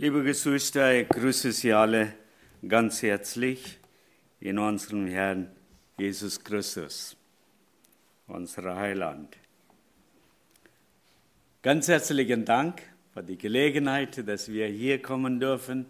Liebe 0.00 0.22
Geschwister, 0.22 0.94
ich 0.94 1.08
grüße 1.08 1.50
Sie 1.50 1.72
alle 1.72 2.14
ganz 2.68 3.02
herzlich 3.02 3.80
in 4.38 4.56
unserem 4.56 5.08
Herrn 5.08 5.50
Jesus 5.98 6.38
Christus, 6.44 7.16
unser 8.28 8.76
Heiland. 8.76 9.36
Ganz 11.62 11.88
herzlichen 11.88 12.44
Dank 12.44 12.80
für 13.12 13.24
die 13.24 13.36
Gelegenheit, 13.36 14.22
dass 14.28 14.48
wir 14.48 14.68
hier 14.68 15.02
kommen 15.02 15.40
dürfen, 15.40 15.86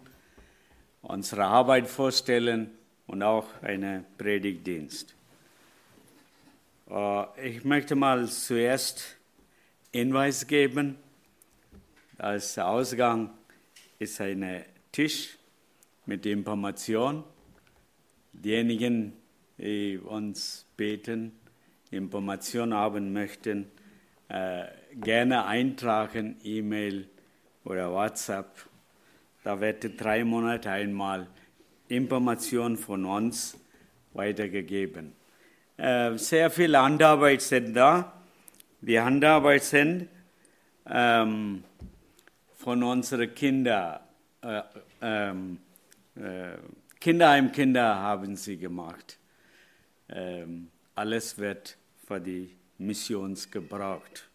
unsere 1.02 1.44
Arbeit 1.44 1.86
vorstellen 1.86 2.70
und 3.06 3.22
auch 3.22 3.60
einen 3.60 4.06
Predigtdienst. 4.16 5.14
Äh, 6.88 7.46
ich 7.46 7.62
möchte 7.62 7.94
mal 7.94 8.26
zuerst 8.26 9.18
Hinweis 9.92 10.46
geben, 10.46 10.96
als 12.16 12.58
Ausgang 12.58 13.37
ist 13.98 14.20
ein 14.20 14.64
Tisch 14.92 15.36
mit 16.06 16.24
Information. 16.24 17.24
Diejenigen, 18.32 19.12
die 19.58 19.98
uns 19.98 20.66
beten, 20.76 21.32
Information 21.90 22.74
haben 22.74 23.12
möchten, 23.12 23.70
äh, 24.28 24.66
gerne 24.94 25.46
eintragen, 25.46 26.36
E-Mail 26.44 27.08
oder 27.64 27.90
WhatsApp. 27.90 28.54
Da 29.42 29.60
wird 29.60 30.00
drei 30.00 30.24
Monate 30.24 30.70
einmal 30.70 31.26
Information 31.88 32.76
von 32.76 33.04
uns 33.04 33.58
weitergegeben. 34.12 35.12
Äh, 35.76 36.16
sehr 36.18 36.50
viele 36.50 36.80
Handarbeit 36.80 37.40
sind 37.40 37.74
da. 37.74 38.12
Die 38.80 39.00
Handarbeit 39.00 39.64
sind 39.64 40.08
ähm, 40.86 41.64
unseren 42.68 43.34
Kindern. 43.34 44.00
Äh, 44.42 44.62
ähm, 45.02 45.58
äh, 46.16 46.56
Kinderheimkinder 47.00 47.96
haben 47.96 48.36
sie 48.36 48.56
gemacht. 48.56 49.18
Ähm, 50.08 50.68
alles 50.94 51.36
wird 51.38 51.76
für 52.06 52.20
die 52.20 52.54
Mission 52.78 53.36
gebraucht. 53.50 54.28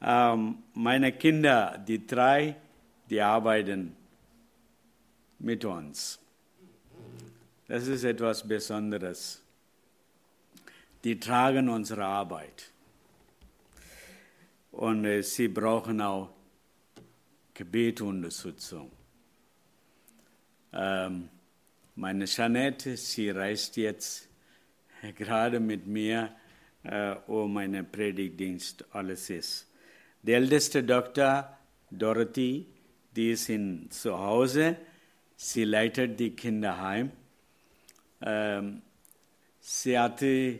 Ähm, 0.00 0.62
meine 0.74 1.12
Kinder, 1.12 1.78
die 1.86 2.06
drei, 2.06 2.56
die 3.08 3.20
arbeiten 3.20 3.96
mit 5.38 5.64
uns. 5.64 6.18
Das 7.66 7.86
ist 7.86 8.04
etwas 8.04 8.46
Besonderes. 8.46 9.42
Die 11.04 11.18
tragen 11.18 11.68
unsere 11.68 12.04
Arbeit. 12.04 12.70
Und 14.72 15.04
äh, 15.04 15.22
sie 15.22 15.48
brauchen 15.48 16.00
auch 16.00 16.30
Gebetunterstützung. 17.54 18.90
Ähm, 20.72 21.28
meine 21.94 22.26
Jeanette, 22.26 22.96
sie 22.96 23.30
reist 23.30 23.76
jetzt 23.76 24.28
gerade 25.16 25.58
mit 25.58 25.86
mir, 25.86 26.32
äh, 26.84 27.16
wo 27.26 27.46
mein 27.46 27.90
Predigtdienst 27.90 28.84
alles 28.92 29.30
ist. 29.30 29.66
Der 30.22 30.36
älteste 30.36 30.82
Doktor, 30.84 31.58
Dorothy, 31.90 32.66
die 33.16 33.32
ist 33.32 33.48
in, 33.48 33.90
zu 33.90 34.18
Hause. 34.18 34.76
Sie 35.36 35.64
leitet 35.64 36.20
die 36.20 36.30
Kinderheim. 36.36 37.10
Ähm, 38.20 38.82
sie 39.60 39.98
hatte, 39.98 40.58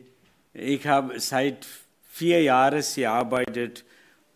ich 0.59 0.87
habe 0.87 1.21
seit 1.21 1.67
vier 2.09 2.43
Jahren, 2.43 2.83
sie 2.83 3.07
arbeitet 3.07 3.85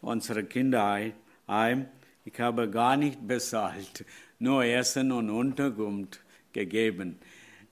unsere 0.00 0.44
Kinderheim. 0.44 1.86
Ich 2.24 2.38
habe 2.38 2.70
gar 2.70 2.96
nicht 2.96 3.26
bezahlt, 3.26 4.04
nur 4.38 4.64
Essen 4.64 5.10
und 5.10 5.30
Unterkunft 5.30 6.20
gegeben. 6.52 7.18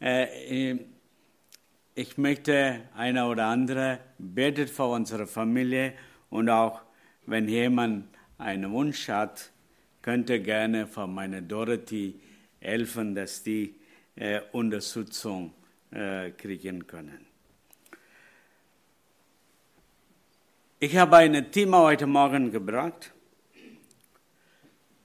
Äh, 0.00 0.78
ich 1.94 2.18
möchte 2.18 2.80
einer 2.96 3.28
oder 3.28 3.46
andere 3.46 4.00
betet 4.18 4.70
für 4.70 4.86
unsere 4.86 5.26
Familie 5.26 5.92
und 6.30 6.48
auch 6.48 6.82
wenn 7.26 7.48
jemand 7.48 8.06
einen 8.38 8.72
Wunsch 8.72 9.08
hat, 9.08 9.50
könnte 10.02 10.40
gerne 10.40 10.86
von 10.86 11.14
meiner 11.14 11.42
Dorothy 11.42 12.18
helfen, 12.58 13.14
dass 13.14 13.42
die 13.42 13.74
äh, 14.16 14.40
Unterstützung 14.52 15.52
äh, 15.90 16.30
kriegen 16.30 16.86
können. 16.86 17.29
Ich 20.82 20.96
habe 20.96 21.18
ein 21.18 21.52
Thema 21.52 21.82
heute 21.82 22.06
Morgen 22.06 22.50
gebracht. 22.50 23.12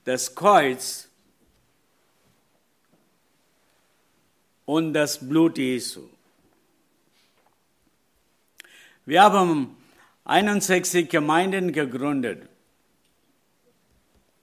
Das 0.04 0.34
Kreuz 0.34 1.06
und 4.64 4.94
das 4.94 5.28
Blut 5.28 5.58
Jesu. 5.58 6.08
Wir 9.04 9.24
haben 9.24 9.76
61 10.24 11.10
Gemeinden 11.10 11.72
gegründet, 11.72 12.48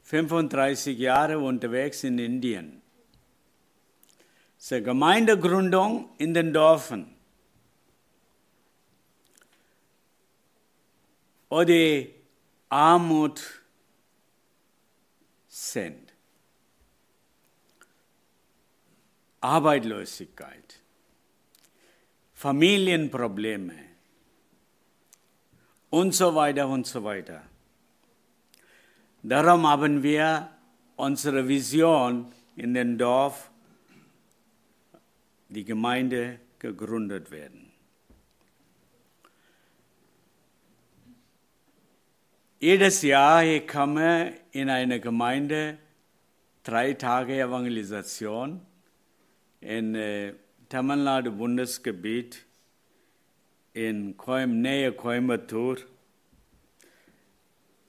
35 0.04 1.00
Jahre 1.00 1.40
unterwegs 1.40 2.04
in 2.04 2.20
Indien. 2.20 2.80
Zur 4.60 4.82
Gemeindegründung 4.82 6.10
in 6.20 6.36
den 6.36 6.54
Dörfern. 6.54 7.12
Die 11.62 12.14
Armut 12.68 13.62
sind. 15.48 16.14
Arbeitslosigkeit, 19.40 20.80
Familienprobleme 22.34 23.76
und 25.90 26.16
so 26.16 26.34
weiter 26.34 26.68
und 26.68 26.88
so 26.88 27.04
weiter. 27.04 27.44
Darum 29.22 29.68
haben 29.68 30.02
wir 30.02 30.50
unsere 30.96 31.48
Vision 31.48 32.32
in 32.56 32.74
den 32.74 32.98
Dorf, 32.98 33.52
die 35.50 35.66
Gemeinde 35.66 36.40
gegründet 36.58 37.30
werden. 37.30 37.73
Jedes 42.64 43.02
Jahr 43.02 43.44
ich 43.44 43.68
komme 43.68 44.36
in 44.54 44.70
eine 44.70 45.02
Gemeinde, 45.02 45.78
drei 46.64 46.94
Tage 46.94 47.38
Evangelisation 47.38 48.62
in 49.60 49.96
äh, 49.96 50.34
Tamil 50.70 51.04
Nadu 51.04 51.34
Bundesgebiet 51.34 52.46
in 53.74 54.16
Coim, 54.16 54.62
Nähe 54.62 54.94
Coimbatore. 54.94 55.82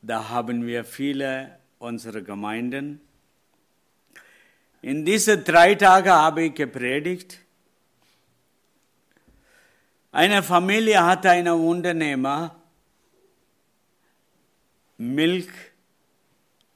Da 0.02 0.28
haben 0.30 0.66
wir 0.66 0.84
viele 0.84 1.56
unserer 1.78 2.22
Gemeinden. 2.22 3.00
In 4.82 5.04
diesen 5.04 5.44
drei 5.44 5.76
Tagen 5.76 6.10
habe 6.10 6.46
ich 6.46 6.54
gepredigt. 6.54 7.38
Eine 10.10 10.42
Familie 10.42 11.06
hatte 11.06 11.30
einen 11.30 11.64
Unternehmer, 11.64 12.63
Milch 15.04 15.50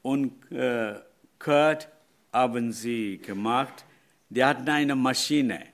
und 0.03 0.51
äh, 0.53 0.95
Curd 1.39 1.89
haben 2.33 2.73
sie 2.73 3.19
gemacht. 3.19 3.85
Die 4.29 4.45
hatten 4.45 4.69
eine 4.69 4.95
Maschine, 4.95 5.67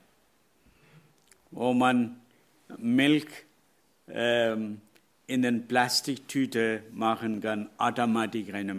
wo 1.50 1.72
man 1.72 2.20
Milch 2.78 3.26
ähm, 4.08 4.80
in 5.26 5.42
den 5.42 5.66
Plastiktüte 5.66 6.82
machen 6.92 7.40
kann, 7.40 7.70
automatisch 7.78 8.52
eine 8.52 8.74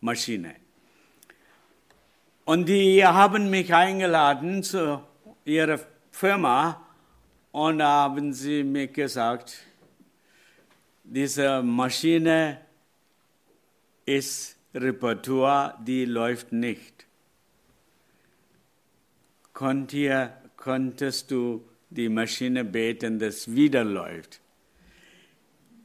Maschine. 0.00 0.54
Und 2.44 2.68
die 2.68 3.04
haben 3.04 3.50
mich 3.50 3.74
eingeladen 3.74 4.62
zu 4.62 5.02
ihrer 5.44 5.80
Firma 6.12 6.80
und 7.50 7.82
haben 7.82 8.32
sie 8.32 8.62
mir 8.62 8.86
gesagt, 8.86 9.65
diese 11.06 11.62
Maschine 11.62 12.58
ist 14.04 14.56
Repertoire, 14.74 15.74
die 15.86 16.04
läuft 16.04 16.52
nicht. 16.52 17.06
konntest 19.52 21.30
du 21.30 21.64
die 21.88 22.08
Maschine 22.08 22.64
beten, 22.64 23.18
das 23.18 23.54
wieder 23.54 23.84
läuft? 23.84 24.40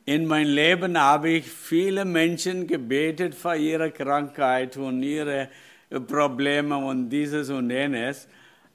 In 0.05 0.25
mein 0.25 0.47
Leben 0.47 0.97
habe 0.97 1.29
ich 1.29 1.45
viele 1.45 2.03
Menschen 2.03 2.65
gebetet 2.65 3.35
für 3.35 3.55
ihre 3.55 3.91
Krankheit 3.91 4.75
und 4.75 5.03
ihre 5.03 5.49
Probleme 6.07 6.75
und 6.75 7.09
dieses 7.09 7.49
und 7.49 7.69
jenes. 7.69 8.27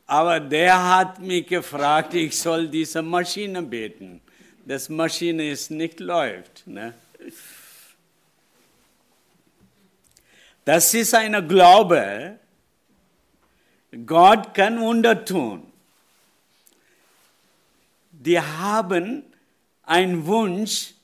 Aber 0.07 0.39
der 0.39 0.97
hat 0.97 1.21
mich 1.21 1.47
gefragt, 1.47 2.15
ich 2.15 2.39
soll 2.39 2.69
diese 2.69 3.03
Maschine 3.03 3.63
beten. 3.63 4.21
Das 4.69 4.89
Maschine 4.89 5.49
ist 5.49 5.71
nicht 5.71 6.01
läuft. 6.01 6.67
Ne? 6.67 6.93
Das 10.65 10.93
ist 10.93 11.15
ein 11.15 11.47
Glaube. 11.47 12.41
Gott 14.05 14.53
kann 14.55 14.81
Wunder 14.81 15.25
tun. 15.25 15.73
Die 18.11 18.41
haben 18.41 19.23
einen 19.85 20.27
Wunsch, 20.27 20.95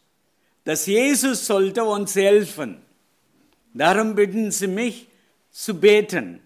dass 0.65 0.87
Jesus 0.87 1.47
sollte 1.47 1.85
uns 1.85 2.17
helfen. 2.17 2.83
Darum 3.73 4.17
bitten 4.17 4.51
sie 4.51 4.67
mich 4.67 5.07
zu 5.53 5.79
beten. 5.79 6.41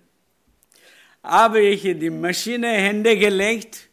Habe 1.23 1.61
ich 1.61 1.81
die 1.81 2.11
Maschine 2.11 2.73
Hände 2.73 3.17
gelegt 3.17 3.89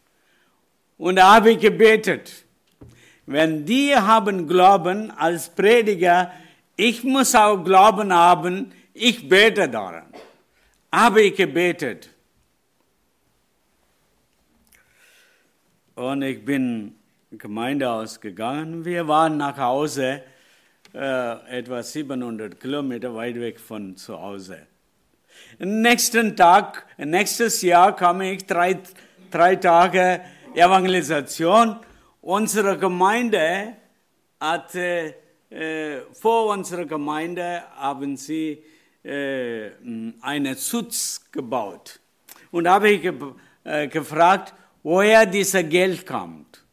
und 0.98 1.22
habe 1.22 1.56
gebetet. 1.56 2.43
Wenn 3.26 3.64
die 3.64 3.94
haben 3.96 4.46
Glauben 4.46 5.10
als 5.10 5.48
Prediger, 5.48 6.32
ich 6.76 7.04
muss 7.04 7.34
auch 7.34 7.62
Glauben 7.64 8.12
haben, 8.12 8.72
ich 8.92 9.28
bete 9.28 9.68
daran. 9.68 10.04
Habe 10.92 11.22
ich 11.22 11.36
gebetet. 11.36 12.10
Und 15.94 16.22
ich 16.22 16.44
bin 16.44 16.94
Gemeinde 17.30 17.90
ausgegangen. 17.90 18.84
Wir 18.84 19.06
waren 19.08 19.36
nach 19.36 19.56
Hause, 19.56 20.22
äh, 20.92 21.58
etwa 21.58 21.82
700 21.82 22.60
Kilometer 22.60 23.14
weit 23.14 23.36
weg 23.40 23.58
von 23.58 23.96
zu 23.96 24.20
Hause. 24.20 24.66
Nächsten 25.58 26.36
Tag, 26.36 26.86
nächstes 26.98 27.62
Jahr 27.62 27.94
kam 27.94 28.20
ich 28.20 28.46
drei, 28.46 28.78
drei 29.30 29.56
Tage 29.56 30.20
Evangelisation. 30.54 31.76
Unsere 32.26 32.78
Gemeinde 32.78 33.76
hatte, 34.40 35.14
äh, 35.50 35.98
vor 36.14 36.54
unserer 36.54 36.86
Gemeinde 36.86 37.62
haben 37.76 38.16
sie 38.16 38.62
äh, 39.02 39.68
einen 40.22 40.56
Schutz 40.56 41.22
gebaut. 41.30 42.00
Und 42.50 42.66
habe 42.66 42.92
ich 42.92 43.02
ge 43.02 43.12
äh, 43.64 43.88
gefragt, 43.88 44.54
woher 44.82 45.26
dieses 45.26 45.68
Geld 45.68 46.06
kommt. 46.06 46.64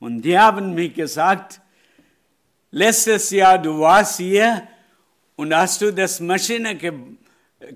Und 0.00 0.20
die 0.20 0.38
haben 0.38 0.74
mir 0.74 0.90
gesagt, 0.90 1.62
letztes 2.70 3.30
Jahr 3.30 3.56
du 3.56 3.80
warst 3.80 4.18
hier 4.18 4.68
und 5.34 5.54
hast 5.54 5.80
du 5.80 5.94
das 5.94 6.20
Maschine 6.20 6.76
ge 6.76 6.92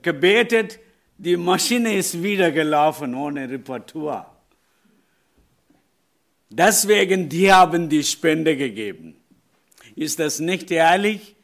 gebetet, 0.03 0.79
die 1.17 1.39
Maschine 1.39 1.97
ist 1.97 2.23
wieder 2.23 2.53
gelaufen 2.53 3.15
ohne 3.15 3.49
Reparatur. 3.49 4.34
Deswegen, 6.51 7.29
die 7.29 7.53
haben 7.53 7.89
die 7.89 8.05
Spende 8.05 8.57
gegeben. 8.57 9.17
Ist 9.97 10.19
das 10.19 10.41
nicht 10.41 10.71
ehrlich? 10.71 11.35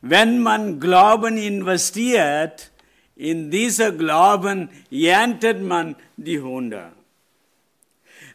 Wenn 0.00 0.40
man 0.40 0.80
Glauben 0.80 1.36
investiert, 1.36 2.70
in 3.16 3.50
dieser 3.50 3.92
Glauben 3.92 4.70
erntet 4.90 5.62
man 5.62 5.96
die 6.16 6.40
Hunde. 6.40 6.92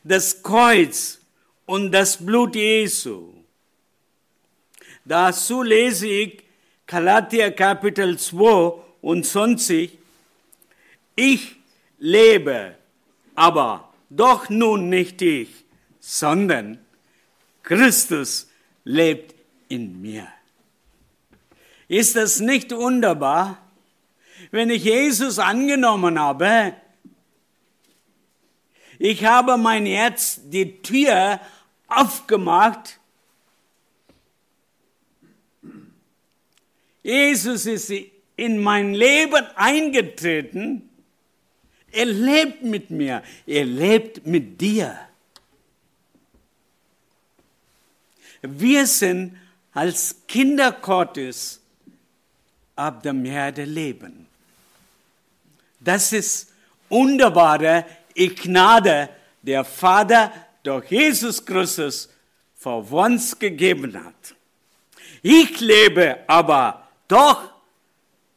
Das 0.03 0.43
Kreuz 0.43 1.19
und 1.65 1.91
das 1.91 2.23
Blut 2.23 2.55
Jesu. 2.55 3.33
Dazu 5.03 5.63
lese 5.63 6.07
ich 6.07 6.43
Galatia 6.85 7.49
Kapitel 7.49 8.17
2 8.17 8.73
und 9.01 9.25
20. 9.25 9.97
Ich 11.15 11.55
lebe, 11.97 12.75
aber 13.33 13.91
doch 14.09 14.49
nun 14.49 14.89
nicht 14.89 15.21
ich, 15.21 15.64
sondern 16.07 16.77
Christus 17.63 18.47
lebt 18.83 19.33
in 19.69 20.03
mir. 20.03 20.27
Ist 21.87 22.15
das 22.15 22.39
nicht 22.39 22.71
wunderbar? 22.71 23.57
Wenn 24.51 24.69
ich 24.69 24.83
Jesus 24.83 25.39
angenommen 25.39 26.19
habe, 26.19 26.75
ich 28.99 29.25
habe 29.25 29.57
mein 29.57 29.87
Herz 29.87 30.41
die 30.43 30.79
Tür 30.83 31.39
aufgemacht. 31.87 32.99
Jesus 37.01 37.65
ist 37.65 37.91
in 38.35 38.61
mein 38.61 38.93
Leben 38.93 39.43
eingetreten. 39.55 40.87
Er 41.91 42.05
lebt 42.05 42.61
mit 42.61 42.91
mir. 42.91 43.23
Er 43.47 43.65
lebt 43.65 44.27
mit 44.27 44.61
dir. 44.61 45.04
Wir 48.47 48.87
sind 48.87 49.37
als 49.73 50.15
Kinder 50.27 50.71
Gottes 50.71 51.61
ab 52.75 53.03
dem 53.03 53.25
Erde 53.25 53.63
leben. 53.63 54.27
Das 55.79 56.13
ist 56.13 56.51
wunderbare 56.89 57.85
Gnade, 58.15 59.09
der 59.41 59.63
Vater 59.63 60.31
durch 60.63 60.91
Jesus 60.91 61.45
Christus 61.45 62.09
für 62.55 62.77
uns 62.77 63.37
gegeben 63.37 63.93
hat. 64.03 64.35
Ich 65.21 65.59
lebe 65.59 66.19
aber 66.27 66.87
doch 67.07 67.51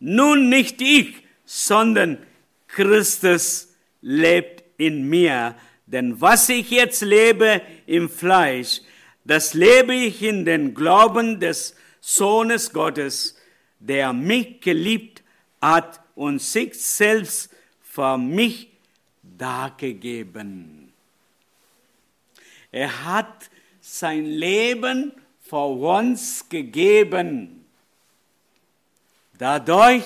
nun 0.00 0.48
nicht 0.48 0.80
ich, 0.80 1.22
sondern 1.44 2.18
Christus 2.66 3.68
lebt 4.02 4.64
in 4.76 5.08
mir. 5.08 5.54
Denn 5.86 6.20
was 6.20 6.48
ich 6.48 6.70
jetzt 6.70 7.00
lebe 7.00 7.62
im 7.86 8.10
Fleisch, 8.10 8.82
das 9.28 9.52
lebe 9.52 9.94
ich 9.94 10.22
in 10.22 10.46
den 10.46 10.72
Glauben 10.74 11.38
des 11.38 11.76
Sohnes 12.00 12.72
Gottes, 12.72 13.36
der 13.78 14.14
mich 14.14 14.62
geliebt 14.62 15.22
hat 15.60 16.00
und 16.14 16.40
sich 16.40 16.72
selbst 16.80 17.50
für 17.82 18.16
mich 18.16 18.68
dargegeben. 19.22 20.90
Er 22.72 23.04
hat 23.04 23.50
sein 23.82 24.24
Leben 24.24 25.12
für 25.42 25.76
uns 25.76 26.48
gegeben. 26.48 27.66
Dadurch, 29.36 30.04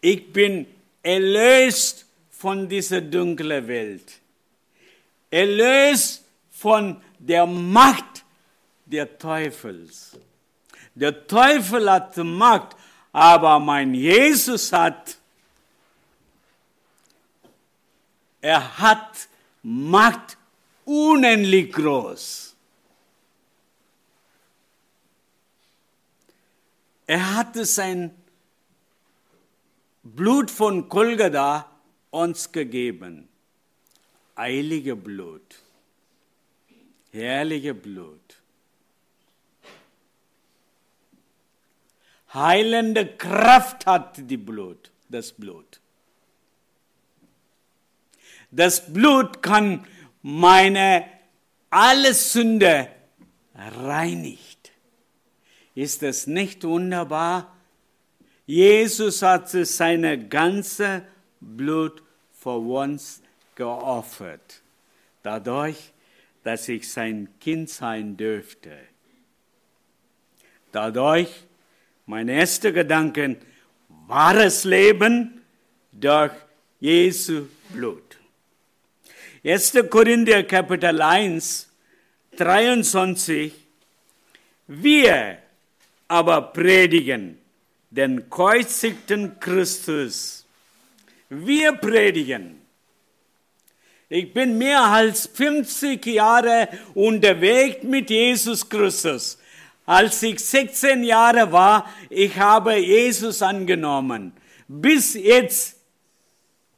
ich 0.00 0.32
bin 0.32 0.66
erlöst 1.02 2.06
von 2.30 2.70
dieser 2.70 3.02
dunklen 3.02 3.68
Welt. 3.68 4.18
Erlöst 5.30 6.24
von 6.50 7.02
der 7.18 7.44
Macht 7.44 8.21
der 8.92 9.18
Teufels. 9.18 10.18
Der 10.94 11.26
Teufel 11.26 11.90
hat 11.90 12.16
Macht, 12.18 12.76
aber 13.12 13.58
mein 13.58 13.94
Jesus 13.94 14.72
hat 14.72 15.16
Er 18.42 18.78
hat 18.78 19.28
Macht 19.62 20.36
unendlich 20.84 21.72
groß. 21.72 22.56
Er 27.06 27.36
hatte 27.36 27.64
sein 27.64 28.10
Blut 30.02 30.50
von 30.50 30.88
Golgatha 30.88 31.70
uns 32.10 32.50
gegeben. 32.50 33.28
Eilige 34.34 34.96
Blut. 34.96 35.62
Herrliche 37.12 37.74
Blut. 37.74 38.41
Heilende 42.34 43.06
Kraft 43.06 43.86
hat 43.86 44.16
die 44.30 44.36
Blut, 44.36 44.90
das 45.08 45.32
Blut. 45.32 45.80
Das 48.50 48.92
Blut 48.92 49.42
kann 49.42 49.86
meine 50.22 51.04
alle 51.70 52.14
Sünde 52.14 52.88
reinigt. 53.54 54.72
Ist 55.74 56.02
das 56.02 56.26
nicht 56.26 56.64
wunderbar? 56.64 57.56
Jesus 58.46 59.22
hat 59.22 59.48
seine 59.48 60.28
ganze 60.28 61.06
Blut 61.40 62.02
für 62.32 62.58
uns 62.58 63.22
geopfert. 63.54 64.62
Dadurch, 65.22 65.92
dass 66.44 66.68
ich 66.68 66.90
sein 66.90 67.28
Kind 67.40 67.70
sein 67.70 68.16
dürfte. 68.16 68.76
Dadurch, 70.72 71.46
mein 72.06 72.28
erster 72.28 72.72
Gedanke, 72.72 73.36
wahres 74.06 74.64
Leben 74.64 75.42
durch 75.92 76.32
Jesu 76.80 77.46
Blut. 77.70 78.18
1. 79.44 79.74
Korinther 79.90 80.42
Kapitel 80.44 81.00
1, 81.00 81.68
23. 82.36 83.52
Wir 84.66 85.38
aber 86.08 86.42
predigen 86.42 87.38
den 87.90 88.28
kreuzigten 88.30 89.38
Christus. 89.38 90.46
Wir 91.28 91.72
predigen. 91.72 92.60
Ich 94.08 94.32
bin 94.32 94.58
mehr 94.58 94.82
als 94.82 95.26
50 95.26 96.04
Jahre 96.06 96.68
unterwegs 96.94 97.82
mit 97.82 98.10
Jesus 98.10 98.68
Christus. 98.68 99.38
Als 99.84 100.22
ich 100.22 100.38
16 100.38 101.02
Jahre 101.02 101.50
war, 101.50 101.92
ich 102.08 102.36
habe 102.38 102.76
Jesus 102.76 103.42
angenommen. 103.42 104.32
Bis 104.68 105.14
jetzt, 105.14 105.76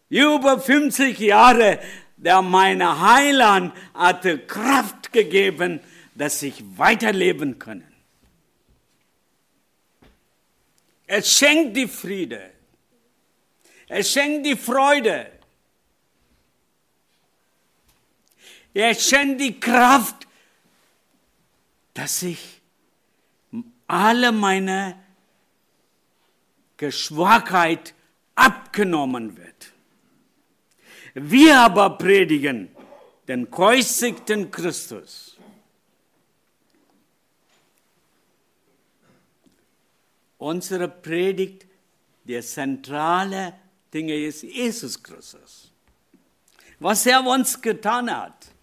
über 0.08 0.58
50 0.58 1.18
Jahre, 1.18 1.80
der 2.16 2.40
meine 2.40 3.00
Heiland 3.00 3.74
hatte 3.92 4.38
Kraft 4.38 5.12
gegeben, 5.12 5.80
dass 6.14 6.42
ich 6.42 6.62
weiterleben 6.76 7.58
kann. 7.58 7.84
Er 11.06 11.22
schenkt 11.22 11.76
die 11.76 11.88
Friede. 11.88 12.50
Er 13.88 14.02
schenkt 14.02 14.46
die 14.46 14.56
Freude. 14.56 15.30
Er 18.72 18.94
schenkt 18.94 19.40
die 19.40 19.60
Kraft, 19.60 20.26
dass 21.92 22.22
ich 22.22 22.53
alle 23.86 24.32
meine 24.32 24.98
Geschwachheit 26.76 27.94
abgenommen 28.34 29.36
wird. 29.36 29.72
Wir 31.14 31.60
aber 31.60 31.90
predigen 31.90 32.68
den 33.28 33.50
kreuzigten 33.50 34.50
Christus. 34.50 35.38
Unsere 40.38 40.88
Predigt, 40.88 41.66
der 42.24 42.42
zentrale 42.42 43.54
Dinge 43.92 44.14
ist 44.14 44.42
Jesus 44.42 45.02
Christus. 45.02 45.72
Was 46.80 47.06
er 47.06 47.24
uns 47.24 47.60
getan 47.62 48.14
hat. 48.14 48.53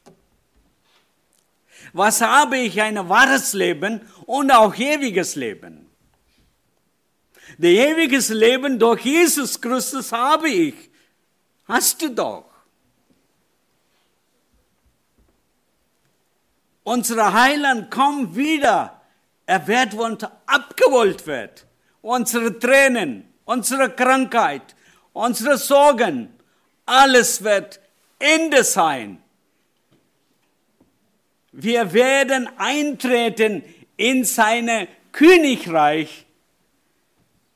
Was 1.94 2.22
habe 2.22 2.58
ich 2.58 2.82
ein 2.82 3.10
wahres 3.10 3.54
Leben 3.54 4.02
und 4.26 4.52
auch 4.52 4.76
ewiges 4.76 5.36
Leben? 5.36 5.90
Der 7.58 7.72
ewiges 7.72 8.30
Leben 8.30 8.80
durch 8.80 9.02
Jesus 9.02 9.60
Christus 9.60 10.12
habe 10.12 10.50
ich. 10.50 10.90
Hast 11.68 12.02
du 12.02 12.10
doch. 12.10 12.46
Unser 16.84 17.34
Heiland 17.34 17.92
kommt 17.92 18.36
wieder. 18.36 19.02
Er 19.46 19.68
wird 19.68 19.94
uns 19.94 20.24
abgewollt 20.46 21.28
wird. 21.28 21.66
Unsere 22.02 22.58
Tränen, 22.58 23.32
unsere 23.46 23.92
Krankheit, 23.92 24.76
unsere 25.14 25.58
Sorgen, 25.58 26.34
alles 26.86 27.44
wird 27.44 27.80
Ende 28.18 28.64
sein. 28.64 29.21
Wir 31.52 31.92
werden 31.94 32.50
eintreten 32.58 33.64
in 33.98 34.24
sein 34.24 34.88
Königreich. 35.12 36.26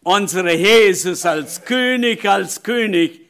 Unsere 0.04 0.54
Jesus 0.54 1.26
als 1.26 1.64
König, 1.64 2.28
als 2.28 2.62
König, 2.62 3.22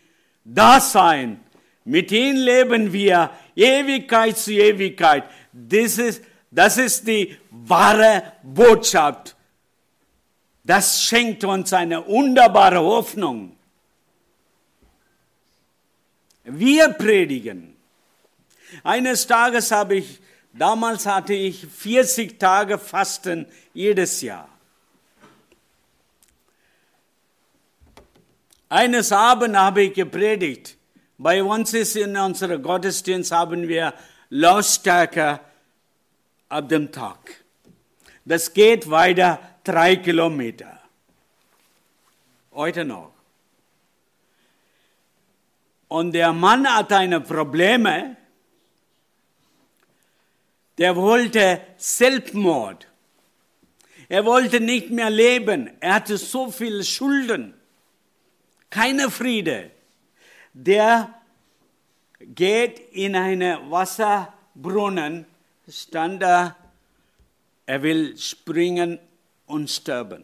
da 0.43 0.81
sein. 0.81 1.39
Mit 1.85 2.11
ihm 2.11 2.35
leben 2.35 2.91
wir 2.91 3.29
Ewigkeit 3.55 4.37
zu 4.37 4.51
Ewigkeit. 4.51 5.23
Das 5.53 5.97
ist, 5.97 6.23
das 6.51 6.77
ist 6.77 7.07
die 7.07 7.37
wahre 7.51 8.33
Botschaft. 8.43 9.35
Das 10.63 11.03
schenkt 11.03 11.43
uns 11.43 11.71
eine 11.73 12.05
wunderbare 12.07 12.79
Hoffnung. 12.79 13.55
Wir 16.43 16.89
predigen. 16.89 17.75
Eines 18.83 19.27
Tages 19.27 19.71
habe 19.71 19.97
ich 19.97 20.19
Damals 20.57 21.05
hatte 21.05 21.33
ich 21.33 21.67
40 21.67 22.39
Tage 22.39 22.77
Fasten 22.77 23.45
jedes 23.73 24.21
Jahr. 24.21 24.47
Eines 28.69 29.11
Abends 29.11 29.57
habe 29.57 29.83
ich 29.83 29.93
gepredigt. 29.93 30.77
Bei 31.17 31.43
uns 31.43 31.73
ist 31.73 31.97
in 31.97 32.15
unserem 32.15 32.61
Gottesdienst 32.63 33.33
haben 33.33 33.67
wir 33.67 33.93
Lautstärke 34.29 35.41
ab 36.47 36.69
dem 36.69 36.89
Tag. 36.89 37.43
Das 38.23 38.53
geht 38.53 38.89
weiter 38.89 39.39
drei 39.61 39.97
Kilometer. 39.97 40.79
Heute 42.53 42.85
noch. 42.85 43.11
Und 45.89 46.13
der 46.13 46.31
Mann 46.31 46.65
hat 46.65 46.93
eine 46.93 47.19
Probleme 47.19 48.15
der 50.77 50.95
wollte 50.95 51.61
Selbstmord. 51.77 52.87
Er 54.07 54.25
wollte 54.25 54.59
nicht 54.59 54.89
mehr 54.91 55.09
leben. 55.09 55.71
Er 55.79 55.95
hatte 55.95 56.17
so 56.17 56.51
viele 56.51 56.83
Schulden. 56.83 57.53
Keine 58.69 59.09
Friede. 59.09 59.71
Der 60.53 61.13
geht 62.19 62.79
in 62.91 63.15
einen 63.15 63.71
Wasserbrunnen, 63.71 65.25
stand 65.69 66.21
da, 66.21 66.55
er 67.65 67.81
will 67.81 68.17
springen 68.17 68.99
und 69.47 69.69
sterben. 69.69 70.23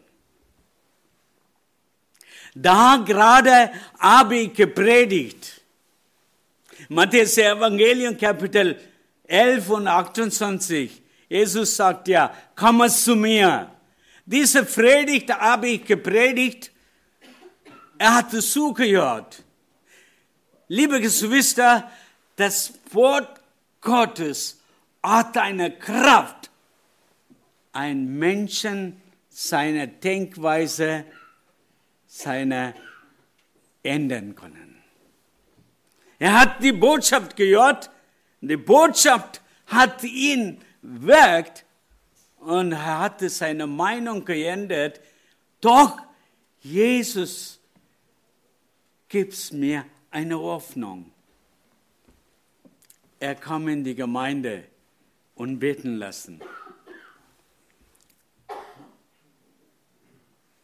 Da 2.54 3.02
gerade 3.04 3.72
habe 3.98 4.36
ich 4.36 4.54
gepredigt. 4.54 5.60
Matthäus 6.88 7.38
Evangelium 7.38 8.16
Kapitel 8.16 8.78
11 9.24 9.70
und 9.70 9.88
28. 9.88 11.02
Jesus 11.28 11.76
sagt 11.76 12.08
ja, 12.08 12.34
komm 12.54 12.86
zu 12.88 13.16
mir. 13.16 13.70
Diese 14.24 14.64
Predigt 14.64 15.30
habe 15.30 15.68
ich 15.68 15.84
gepredigt. 15.84 16.70
Er 17.98 18.14
hat 18.16 18.30
zugehört. 18.30 19.42
Liebe 20.68 21.00
Geschwister, 21.00 21.90
das 22.36 22.74
Wort 22.90 23.40
Gottes 23.80 24.60
hat 25.02 25.36
eine 25.36 25.70
Kraft, 25.78 26.50
ein 27.72 28.18
Menschen 28.18 29.00
seine 29.28 29.88
Denkweise, 29.88 31.04
seine 32.06 32.74
ändern 33.82 34.34
können. 34.34 34.82
Er 36.18 36.38
hat 36.38 36.62
die 36.62 36.72
Botschaft 36.72 37.36
gehört, 37.36 37.90
die 38.48 38.56
Botschaft 38.56 39.40
hat 39.66 40.02
ihn 40.02 40.60
wirkt 40.82 41.64
und 42.38 42.72
er 42.72 42.98
hatte 42.98 43.30
seine 43.30 43.66
Meinung 43.66 44.24
geändert. 44.24 45.00
Doch 45.60 45.98
Jesus 46.60 47.60
gibt 49.08 49.52
mir 49.52 49.84
eine 50.10 50.38
Hoffnung. 50.38 51.10
Er 53.20 53.36
kam 53.36 53.68
in 53.68 53.84
die 53.84 53.94
Gemeinde 53.94 54.64
und 55.36 55.60
beten 55.60 55.96
lassen. 55.96 56.40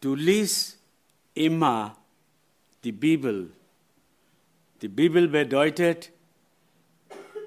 Du 0.00 0.14
liest 0.14 0.78
immer 1.35 1.97
die 2.82 2.92
Bibel. 2.92 3.52
Die 4.82 4.88
Bibel 4.88 5.28
bedeutet, 5.28 6.11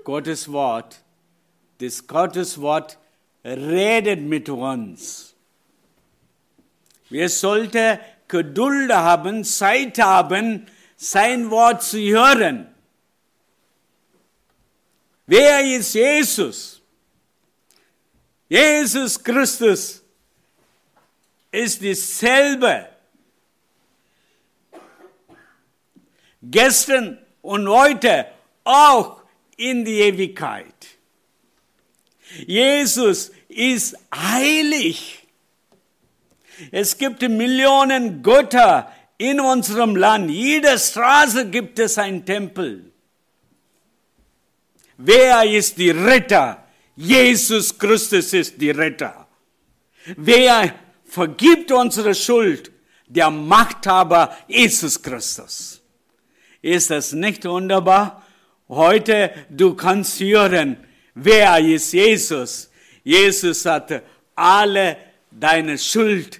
Gottes 0.03 0.51
Wort. 0.51 1.01
Das 1.79 2.05
Gottes 2.05 2.59
Wort 2.61 2.97
redet 3.43 4.21
mit 4.21 4.49
uns. 4.49 5.33
Wir 7.09 7.27
sollten 7.29 7.99
Geduld 8.27 8.93
haben, 8.93 9.43
Zeit 9.43 9.99
haben, 9.99 10.67
sein 10.95 11.49
Wort 11.49 11.83
zu 11.83 11.97
hören. 11.97 12.67
Wer 15.25 15.77
ist 15.77 15.93
Jesus? 15.93 16.81
Jesus 18.47 19.21
Christus 19.23 20.03
ist 21.51 21.81
dieselbe. 21.81 22.87
Gestern 26.41 27.17
und 27.41 27.67
heute 27.67 28.27
auch 28.63 29.20
in 29.61 29.85
die 29.85 29.99
Ewigkeit. 29.99 30.73
Jesus 32.47 33.31
ist 33.47 33.95
heilig. 34.13 35.27
Es 36.71 36.97
gibt 36.97 37.21
Millionen 37.21 38.23
Götter 38.23 38.91
in 39.17 39.39
unserem 39.39 39.95
Land. 39.95 40.31
Jede 40.31 40.77
Straße 40.79 41.49
gibt 41.49 41.77
es 41.79 41.97
einen 41.97 42.25
Tempel. 42.25 42.91
Wer 44.97 45.43
ist 45.43 45.77
die 45.77 45.91
Retter? 45.91 46.63
Jesus 46.95 47.77
Christus 47.77 48.33
ist 48.33 48.59
die 48.59 48.71
Retter. 48.71 49.27
Wer 50.17 50.73
vergibt 51.05 51.71
unsere 51.71 52.15
Schuld? 52.15 52.71
Der 53.07 53.29
Machthaber 53.29 54.35
Jesus 54.47 55.01
Christus. 55.01 55.81
Ist 56.61 56.89
das 56.89 57.11
nicht 57.11 57.45
wunderbar? 57.45 58.25
Heute, 58.71 59.33
du 59.49 59.73
kannst 59.75 60.21
hören, 60.21 60.77
wer 61.13 61.59
ist 61.59 61.91
Jesus? 61.91 62.71
Jesus 63.03 63.65
hat 63.65 64.01
alle 64.33 64.95
deine 65.29 65.77
Schuld 65.77 66.39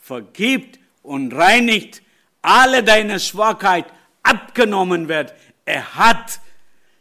vergibt 0.00 0.78
und 1.02 1.34
reinigt, 1.34 2.00
alle 2.42 2.84
deine 2.84 3.18
Schwachheit 3.18 3.86
abgenommen 4.22 5.08
wird. 5.08 5.34
Er 5.64 5.96
hat 5.96 6.38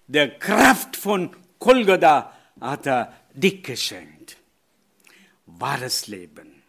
der 0.07 0.39
Kraft 0.39 0.95
von 0.95 1.29
Kolgada 1.59 2.35
hat 2.59 2.87
er 2.87 3.13
dich 3.31 3.61
geschenkt. 3.61 4.37
Wahres 5.45 6.07
Leben. 6.07 6.63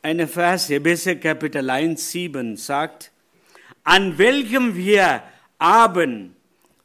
Eine 0.00 0.26
Vers, 0.26 0.70
Hebräer 0.70 1.20
Kapitel 1.20 1.68
1, 1.68 2.10
7 2.10 2.56
sagt, 2.56 3.10
an 3.84 4.16
welchem 4.16 4.74
wir 4.74 5.22
haben 5.62 6.34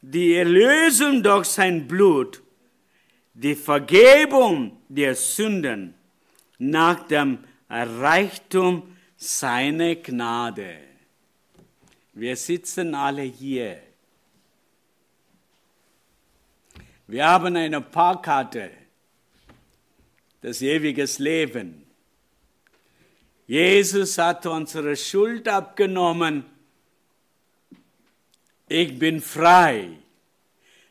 die 0.00 0.34
Erlösung 0.34 1.20
durch 1.20 1.46
sein 1.46 1.88
Blut, 1.88 2.40
die 3.34 3.56
Vergebung 3.56 4.80
der 4.88 5.16
Sünden 5.16 5.94
nach 6.58 7.06
dem 7.08 7.38
Reichtum 7.68 8.96
seiner 9.16 9.96
Gnade. 9.96 10.76
Wir 12.12 12.36
sitzen 12.36 12.94
alle 12.94 13.22
hier. 13.22 13.82
Wir 17.08 17.26
haben 17.26 17.56
eine 17.56 17.80
Parkkarte, 17.80 18.70
das 20.40 20.62
ewiges 20.62 21.18
Leben. 21.18 21.84
Jesus 23.46 24.18
hat 24.18 24.46
unsere 24.46 24.94
Schuld 24.94 25.48
abgenommen. 25.48 26.44
Ich 28.68 28.98
bin 28.98 29.20
frei. 29.20 29.88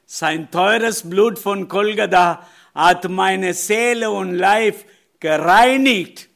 Sein 0.06 0.50
teures 0.50 1.08
Blut 1.08 1.38
von 1.38 1.68
Kolgada 1.68 2.48
hat 2.74 3.10
meine 3.10 3.54
Seele 3.54 4.10
und 4.10 4.34
Leib 4.34 4.76
gereinigt. 5.20 6.30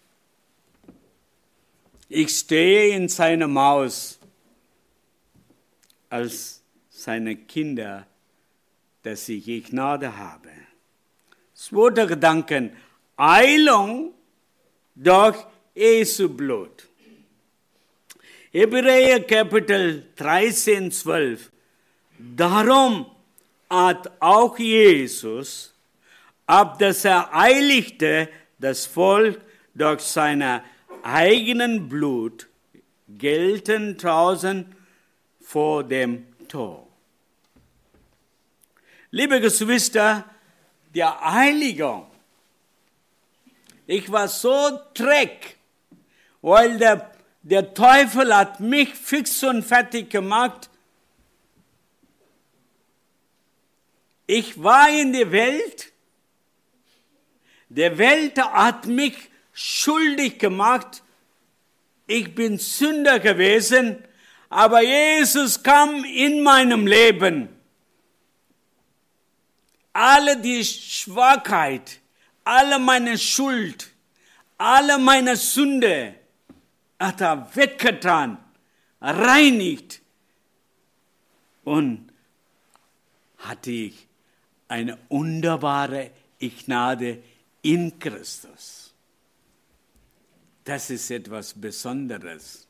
Ich 2.09 2.37
stehe 2.37 2.95
in 2.95 3.07
seinem 3.07 3.57
Haus 3.57 4.19
als 6.09 6.61
seine 6.89 7.37
Kinder, 7.37 8.05
dass 9.03 9.29
ich 9.29 9.69
Gnade 9.69 10.17
habe. 10.17 10.49
Zweiter 11.53 12.05
Gedanken, 12.05 12.75
Eilung 13.15 14.13
durch 14.93 15.37
Jesu 15.73 16.29
Blut. 16.29 16.90
Hebräer 18.53 19.23
Kapitel 19.23 20.09
13, 20.17 20.91
12. 20.91 21.49
Darum 22.19 23.05
hat 23.69 24.11
auch 24.19 24.59
Jesus, 24.59 25.73
ab 26.47 26.77
das 26.77 27.05
er 27.05 27.33
eiligte, 27.33 28.27
das 28.59 28.85
Volk 28.85 29.39
durch 29.73 30.01
seine 30.01 30.65
eigenen 31.01 31.87
Blut 31.87 32.49
gelten 33.07 33.95
draußen 33.95 34.65
vor 35.39 35.85
dem 35.85 36.25
Tor. 36.49 36.85
Liebe 39.11 39.39
Geschwister, 39.39 40.25
der 40.93 41.21
Heiligung, 41.21 42.05
ich 43.87 44.11
war 44.11 44.27
so 44.27 44.77
dreck, 44.93 45.55
weil 46.41 46.77
der, 46.77 47.10
der 47.43 47.73
Teufel 47.73 48.35
hat 48.35 48.59
mich 48.59 48.93
fix 48.93 49.43
und 49.43 49.63
fertig 49.63 50.09
gemacht. 50.09 50.69
Ich 54.27 54.61
war 54.61 54.89
in 54.89 55.11
der 55.13 55.31
Welt, 55.31 55.91
der 57.69 57.97
Welt 57.97 58.37
hat 58.37 58.85
mich 58.85 59.15
schuldig 59.53 60.37
gemacht. 60.39 61.03
Ich 62.07 62.33
bin 62.35 62.57
Sünder 62.57 63.19
gewesen, 63.19 64.03
aber 64.49 64.81
Jesus 64.81 65.61
kam 65.63 66.03
in 66.05 66.43
meinem 66.43 66.85
Leben. 66.85 67.49
Alle 69.93 70.37
die 70.37 70.63
Schwachheit, 70.63 71.99
alle 72.43 72.79
meine 72.79 73.17
Schuld, 73.17 73.89
alle 74.57 74.97
meine 74.97 75.35
Sünde 75.35 76.20
hat 77.01 77.21
er 77.21 77.55
weggetan, 77.55 78.37
reinigt 79.01 80.01
und 81.63 82.11
hatte 83.37 83.71
ich 83.71 84.07
eine 84.67 84.97
wunderbare 85.09 86.11
Gnade 86.39 87.23
in 87.63 87.97
Christus. 87.99 88.93
Das 90.63 90.89
ist 90.89 91.09
etwas 91.09 91.53
Besonderes. 91.53 92.67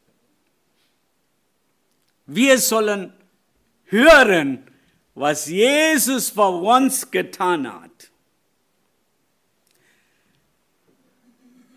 Wir 2.26 2.58
sollen 2.58 3.14
hören, 3.86 4.66
was 5.14 5.48
Jesus 5.48 6.30
für 6.30 6.48
uns 6.48 7.12
getan 7.12 7.72
hat. 7.72 8.12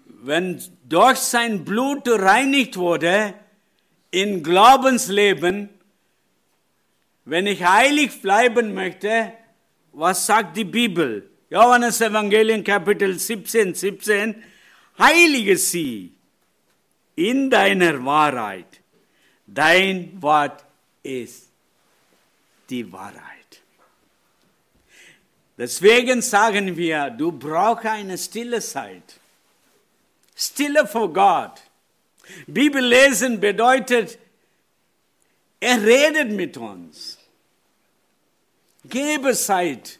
Wenn 0.07 0.63
durch 0.89 1.19
sein 1.19 1.65
Blut 1.65 2.09
reinigt 2.09 2.77
wurde, 2.77 3.35
in 4.11 4.43
Glaubensleben, 4.43 5.69
wenn 7.25 7.47
ich 7.47 7.65
heilig 7.65 8.23
bleiben 8.23 8.75
möchte, 8.75 9.33
was 9.93 10.27
sagt 10.27 10.57
die 10.57 10.65
Bibel? 10.65 11.29
Johannes 11.51 12.01
Evangelium 12.01 12.63
Kapitel 12.63 13.19
17, 13.19 13.75
17, 13.75 14.43
heilige 14.99 15.57
sie 15.57 16.13
in 17.17 17.51
deiner 17.51 18.05
Wahrheit. 18.05 18.81
Dein 19.47 20.21
Wort 20.21 20.65
ist 21.03 21.49
die 22.69 22.91
Wahrheit. 22.93 23.63
Deswegen 25.57 26.23
sagen 26.23 26.77
wir, 26.77 27.11
du 27.11 27.31
brauchst 27.33 27.87
eine 27.87 28.19
stille 28.19 28.61
Zeit. 28.61 29.21
Stille 30.35 30.87
vor 30.87 31.13
Gott. 31.13 31.63
Bibel 32.47 32.83
lesen 32.83 33.41
bedeutet, 33.41 34.19
er 35.61 35.83
redet 35.83 36.31
mit 36.31 36.57
uns. 36.57 37.19
Gebe 38.85 39.35
Zeit 39.35 39.99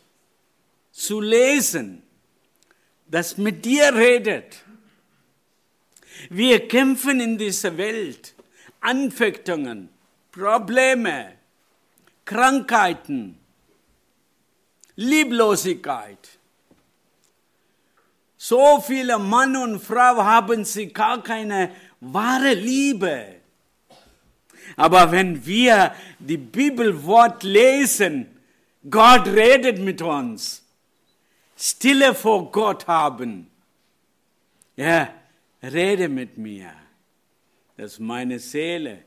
zu 0.93 1.21
lesen, 1.21 2.03
das 3.07 3.37
mit 3.37 3.65
dir 3.65 3.95
redet. 3.95 4.65
Wir 6.31 6.69
kämpfen 6.69 7.21
in 7.21 7.39
dieser 7.39 7.77
Welt. 7.77 8.35
Anfechtungen, 8.81 9.89
Probleme, 10.31 11.33
Krankheiten, 12.25 13.39
Lieblosigkeit. 14.97 16.39
So 18.47 18.79
viele 18.79 19.19
Mann 19.19 19.57
und 19.57 19.81
Frau 19.81 20.23
haben 20.23 20.67
sie 20.67 20.93
gar 20.93 21.23
keine 21.23 21.71
wahre 22.01 22.53
Liebe. 22.53 23.37
Aber 24.77 25.11
wenn 25.13 25.47
wir 25.47 25.95
die 26.19 26.37
Bibelwort 26.37 27.43
lesen, 27.43 28.27
Gott 28.91 29.29
redet 29.29 29.79
mit 29.79 30.03
uns. 30.03 30.63
Stille 31.57 32.15
vor 32.15 32.53
Gott 32.53 32.87
haben. 32.87 33.51
Ja, 34.77 35.09
rede 35.63 36.11
mit 36.11 36.37
mir, 36.37 36.71
dass 37.79 37.99
meine 37.99 38.39
Seele 38.39 39.05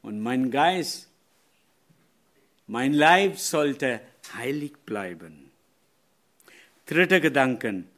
und 0.00 0.18
mein 0.18 0.50
Geist, 0.50 1.10
mein 2.66 2.94
Leib 2.94 3.36
sollte 3.36 4.00
heilig 4.34 4.72
bleiben. 4.86 5.50
Dritter 6.86 7.20
Gedanken, 7.20 7.91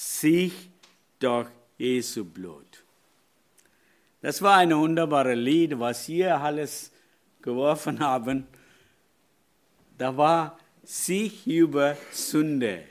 sich 0.00 0.70
durch 1.18 1.48
Jesu 1.76 2.24
Blut. 2.24 2.82
Das 4.22 4.40
war 4.40 4.56
ein 4.56 4.74
wunderbares 4.74 5.36
Lied, 5.36 5.78
was 5.78 6.06
hier 6.06 6.40
alles 6.40 6.90
geworfen 7.42 8.00
haben. 8.10 8.46
Da 9.98 10.16
war 10.16 10.58
sich 10.82 11.46
über 11.46 11.98
Sünde, 12.10 12.84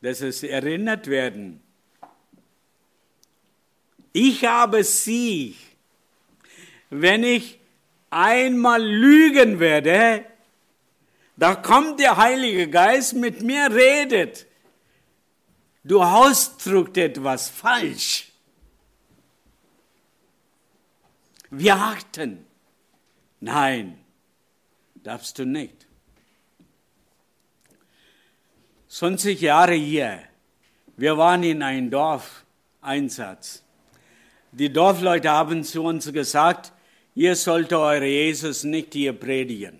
dass 0.00 0.22
es 0.22 0.42
erinnert 0.42 1.08
werden 1.08 1.60
Ich 4.14 4.46
habe 4.46 4.82
Sieg. 4.82 5.56
Wenn 6.88 7.22
ich 7.22 7.58
einmal 8.08 8.82
lügen 8.82 9.60
werde, 9.60 10.24
da 11.36 11.54
kommt 11.54 12.00
der 12.00 12.16
Heilige 12.16 12.70
Geist 12.70 13.14
mit 13.14 13.42
mir 13.42 13.70
redet. 13.70 14.46
Du 15.86 16.02
ausdrückt 16.02 16.96
etwas 16.96 17.48
falsch. 17.48 18.32
Wir 21.50 21.76
achten. 21.76 22.44
Nein, 23.38 23.96
darfst 24.96 25.38
du 25.38 25.46
nicht. 25.46 25.86
20 28.88 29.40
Jahre 29.40 29.74
hier. 29.74 30.24
Wir 30.96 31.16
waren 31.16 31.44
in 31.44 31.62
einem 31.62 31.88
Dorf 31.88 32.44
Einsatz. 32.80 33.62
Die 34.50 34.72
Dorfleute 34.72 35.30
haben 35.30 35.62
zu 35.62 35.84
uns 35.84 36.12
gesagt, 36.12 36.72
ihr 37.14 37.36
sollt 37.36 37.72
eure 37.72 38.06
Jesus 38.06 38.64
nicht 38.64 38.94
hier 38.94 39.12
predigen. 39.12 39.78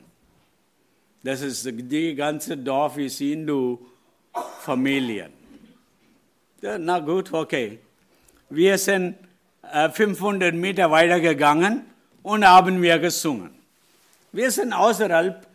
Das 1.24 1.40
ist 1.40 1.66
die 1.66 2.14
ganze 2.14 2.56
Dorf 2.56 2.96
ist 2.96 3.18
Hindu-Familien. 3.18 5.32
Na 6.62 6.98
gut, 7.00 7.32
okay. 7.32 7.78
Wir 8.48 8.78
sind 8.78 9.16
500 9.92 10.54
äh, 10.54 10.56
Meter 10.56 10.90
weitergegangen 10.90 11.84
und 12.22 12.46
haben 12.46 12.80
wir 12.80 12.98
gesungen. 12.98 13.50
Wir 14.32 14.50
sind 14.50 14.72
außerhalb 14.72 15.46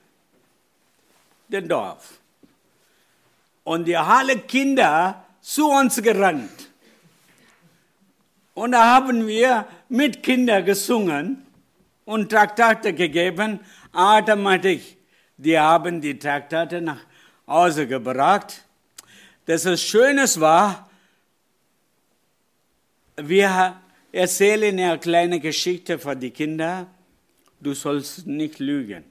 des 1.47 1.67
Dorf. 1.67 2.19
Und 3.63 3.85
die 3.85 3.97
alle 3.97 4.37
Kinder 4.39 5.23
zu 5.41 5.69
uns 5.69 6.01
gerannt. 6.01 6.69
Und 8.53 8.73
da 8.73 8.95
haben 8.95 9.25
wir 9.25 9.65
mit 9.89 10.21
Kindern 10.21 10.65
gesungen 10.65 11.45
und 12.05 12.29
Traktate 12.29 12.93
gegeben, 12.93 13.59
automatisch. 13.91 14.97
Die 15.37 15.57
haben 15.57 15.99
die 15.99 16.19
Traktate 16.19 16.81
nach 16.81 16.99
Hause 17.47 17.87
gebracht. 17.87 18.63
Das 19.45 19.65
was 19.65 19.81
Schönes 19.81 20.39
war, 20.39 20.90
wir 23.17 23.81
erzählen 24.11 24.79
eine 24.79 24.99
kleine 24.99 25.39
Geschichte 25.39 25.99
für 25.99 26.15
die 26.15 26.31
Kinder. 26.31 26.87
Du 27.59 27.73
sollst 27.73 28.25
nicht 28.27 28.59
lügen. 28.59 29.03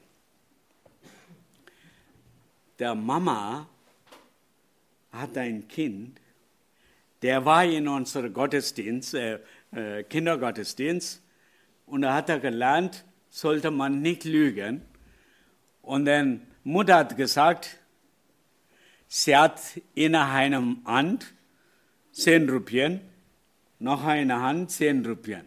Der 2.78 2.94
Mama 2.94 3.68
hat 5.12 5.36
ein 5.36 5.68
Kind, 5.68 6.20
der 7.20 7.44
war 7.44 7.64
in 7.64 7.86
unserem 7.88 8.32
Gottesdienst, 8.32 9.14
äh, 9.14 9.40
äh, 9.72 10.02
Kindergottesdienst, 10.04 11.22
und 11.86 12.02
da 12.02 12.14
hat 12.14 12.28
er 12.28 12.38
gelernt, 12.38 13.04
sollte 13.28 13.70
man 13.70 14.00
nicht 14.00 14.24
lügen. 14.24 14.82
Und 15.82 16.04
dann 16.04 16.46
Mutter 16.62 16.96
hat 16.96 17.16
gesagt, 17.16 17.78
sie 19.08 19.36
hat 19.36 19.60
in 19.94 20.14
einer 20.14 20.62
Hand 20.84 21.34
zehn 22.12 22.48
Rupien, 22.48 23.00
noch 23.80 24.04
eine 24.04 24.40
Hand 24.40 24.70
zehn 24.70 25.04
Rupien. 25.04 25.44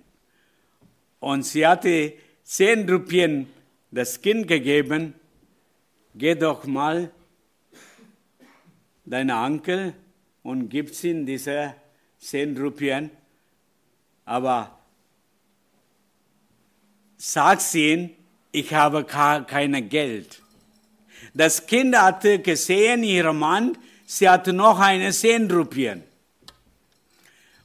Und 1.20 1.46
sie 1.46 1.66
hatte 1.66 2.14
zehn 2.44 2.90
Rupien 2.90 3.48
das 3.92 4.22
Kind 4.22 4.48
gegeben, 4.48 5.14
geh 6.16 6.36
doch 6.36 6.66
mal 6.66 7.12
deinen 9.06 9.32
Onkel 9.32 9.94
und 10.42 10.70
gibst 10.70 11.04
ihm 11.04 11.26
diese 11.26 11.76
zehn 12.18 12.58
Rupien, 12.58 13.12
aber 14.26 14.80
sagst 17.18 17.76
ihm, 17.76 18.10
ich 18.52 18.74
habe 18.74 19.04
kein 19.04 19.90
Geld. 19.90 20.42
Das 21.34 21.66
Kind 21.66 21.96
hatte 21.96 22.40
gesehen, 22.40 23.04
ihr 23.04 23.32
Mann, 23.32 23.78
sie 24.06 24.28
hatte 24.28 24.54
noch 24.54 24.80
eine 24.80 25.12
zehn 25.12 25.50
Rupien. 25.50 26.04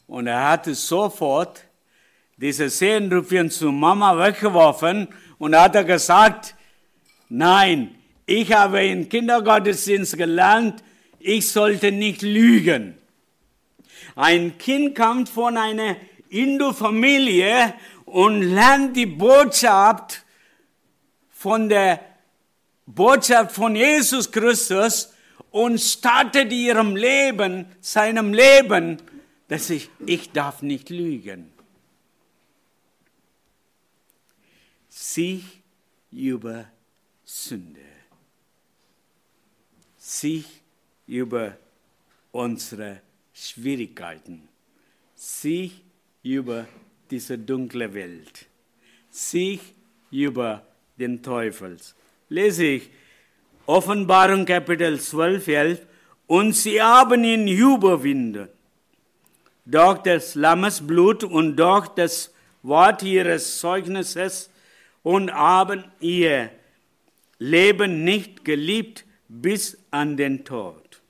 Und 0.09 0.27
er 0.27 0.49
hatte 0.49 0.75
sofort 0.75 1.63
diese 2.39 2.69
zehn 2.69 3.51
zu 3.51 3.71
Mama 3.71 4.19
weggeworfen 4.19 5.07
und 5.39 5.55
hat 5.55 5.75
er 5.75 5.85
gesagt, 5.85 6.55
nein, 7.29 7.95
ich 8.25 8.53
habe 8.53 8.85
im 8.87 9.09
Kindergottesdienst 9.09 10.17
gelernt, 10.17 10.83
ich 11.21 11.49
sollte 11.51 11.93
nicht 11.93 12.23
lügen. 12.23 12.97
Ein 14.17 14.57
Kind 14.57 14.97
kommt 14.97 15.29
von 15.29 15.57
einer 15.59 15.97
Indo-Familie 16.31 17.75
und 18.07 18.43
lernt 18.43 18.97
die 18.97 19.07
Botschaft 19.07 20.25
von 21.31 21.69
der 21.69 22.01
Botschaft 22.87 23.53
von 23.53 23.77
Jesus 23.77 24.33
Christus 24.33 25.13
und 25.51 25.79
startet 25.79 26.51
ihrem 26.51 26.97
Leben, 26.97 27.67
seinem 27.81 28.33
Leben, 28.33 28.99
dass 29.49 29.71
ich, 29.71 29.91
ich 30.07 30.31
darf 30.31 30.63
nicht 30.63 30.91
lügen. 30.91 31.51
Sich 34.89 35.63
über 36.11 36.67
Sünde. 37.25 37.81
Sich 39.97 40.47
über 41.07 41.57
unsere 42.33 43.01
Schwierigkeiten, 43.33 44.49
sich 45.15 45.83
über 46.23 46.67
diese 47.11 47.39
dunkle 47.39 47.93
Welt, 47.95 48.47
sich 49.11 49.61
über 50.11 50.67
den 50.99 51.23
Teufel. 51.23 51.77
Lese 52.29 52.65
ich 52.65 52.91
Offenbarung 53.67 54.45
Kapitel 54.45 55.01
12, 55.01 55.49
11, 55.49 55.87
und 56.27 56.53
sie 56.55 56.81
haben 56.83 57.25
ihn 57.25 57.49
überwinden. 57.49 58.49
Durch 59.69 59.99
des 59.99 60.35
Lammes 60.35 60.87
Blut 60.87 61.25
und 61.25 61.57
durch 61.57 61.89
das 61.89 62.33
Wort 62.63 63.03
ihres 63.03 63.61
Zeugnisses 63.61 64.49
und 65.03 65.31
haben 65.31 65.85
ihr 66.01 66.51
Leben 67.39 68.03
nicht 68.03 68.47
geliebt 68.47 69.05
bis 69.29 69.77
an 69.91 70.17
den 70.17 70.43
Tod. 70.47 71.03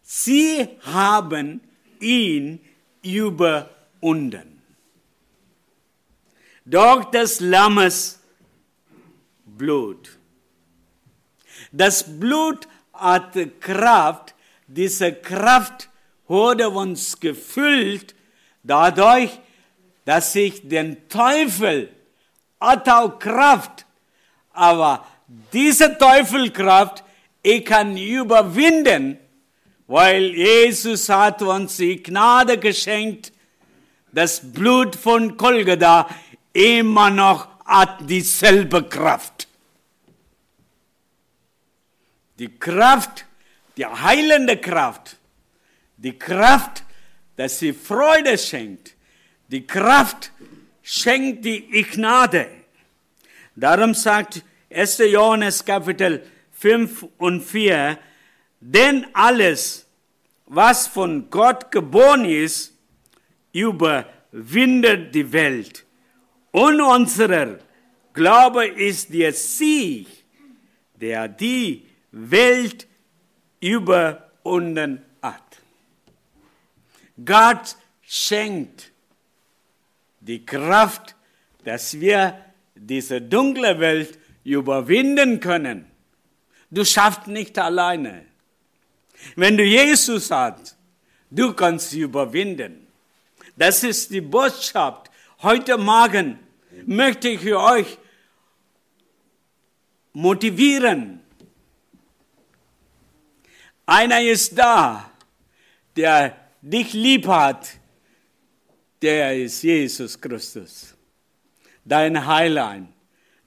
Sie 0.00 0.66
haben 0.80 1.60
ihn 2.00 2.58
überwunden. 3.02 4.62
Durch 6.64 7.04
des 7.10 7.40
Lammes 7.40 8.18
Blut. 9.44 10.18
Das 11.70 12.18
Blut 12.18 12.66
hatte 12.94 13.48
Kraft, 13.48 14.34
diese 14.66 15.12
Kraft 15.12 15.90
wurde 16.32 16.70
uns 16.70 17.20
gefüllt 17.20 18.14
dadurch, 18.62 19.30
dass 20.06 20.32
sich 20.32 20.66
den 20.66 21.06
Teufel 21.10 21.90
hat 22.58 22.88
auch 22.88 23.18
Kraft, 23.18 23.84
aber 24.52 25.06
diese 25.52 25.98
Teufelkraft, 25.98 27.04
ich 27.42 27.64
kann 27.66 27.98
überwinden, 27.98 29.18
weil 29.86 30.22
Jesus 30.34 31.08
hat 31.10 31.42
uns 31.42 31.76
die 31.76 32.02
Gnade 32.02 32.56
geschenkt, 32.56 33.30
das 34.10 34.40
Blut 34.52 34.96
von 34.96 35.36
Golgatha 35.36 36.08
immer 36.54 37.10
noch 37.10 37.48
hat 37.66 38.08
dieselbe 38.08 38.84
Kraft. 38.84 39.48
Die 42.38 42.48
Kraft, 42.58 43.26
die 43.76 43.84
heilende 43.84 44.56
Kraft, 44.56 45.18
die 46.02 46.18
Kraft, 46.18 46.82
dass 47.36 47.60
sie 47.60 47.72
Freude 47.72 48.36
schenkt, 48.36 48.94
die 49.48 49.66
Kraft 49.66 50.32
schenkt 50.82 51.44
die 51.44 51.86
Gnade. 51.92 52.48
Darum 53.54 53.94
sagt 53.94 54.42
1. 54.70 54.98
Johannes 54.98 55.64
Kapitel 55.64 56.24
5 56.52 57.06
und 57.18 57.42
4, 57.42 57.98
denn 58.60 59.06
alles, 59.12 59.86
was 60.46 60.86
von 60.86 61.30
Gott 61.30 61.70
geboren 61.70 62.24
ist, 62.24 62.76
überwindet 63.52 65.14
die 65.14 65.32
Welt. 65.32 65.84
Und 66.50 66.80
unser 66.80 67.58
Glaube 68.12 68.66
ist 68.66 69.12
der 69.12 69.32
Sieg, 69.32 70.08
der 70.94 71.28
die 71.28 71.86
Welt 72.10 72.86
überwunden. 73.60 75.02
Gott 77.24 77.76
schenkt 78.02 78.92
die 80.20 80.44
Kraft, 80.44 81.14
dass 81.64 81.98
wir 82.00 82.38
diese 82.74 83.20
dunkle 83.20 83.78
Welt 83.80 84.18
überwinden 84.44 85.40
können. 85.40 85.86
Du 86.70 86.84
schaffst 86.84 87.26
nicht 87.26 87.58
alleine. 87.58 88.24
Wenn 89.36 89.56
du 89.56 89.64
Jesus 89.64 90.30
hast, 90.30 90.76
du 91.30 91.52
kannst 91.52 91.90
sie 91.90 92.00
überwinden. 92.00 92.86
Das 93.56 93.84
ist 93.84 94.10
die 94.10 94.20
Botschaft. 94.20 95.10
Heute 95.42 95.76
Morgen 95.76 96.38
möchte 96.86 97.28
ich 97.28 97.52
euch 97.52 97.98
motivieren. 100.12 101.20
Einer 103.86 104.22
ist 104.22 104.58
da, 104.58 105.10
der 105.96 106.41
dich 106.62 106.92
lieb 106.92 107.26
hat, 107.26 107.78
der 109.02 109.36
ist 109.36 109.62
Jesus 109.62 110.18
Christus, 110.20 110.96
dein 111.84 112.24
Heiland, 112.24 112.88